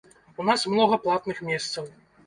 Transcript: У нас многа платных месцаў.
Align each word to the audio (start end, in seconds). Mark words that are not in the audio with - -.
У 0.43 0.45
нас 0.47 0.65
многа 0.73 1.01
платных 1.05 1.47
месцаў. 1.53 1.91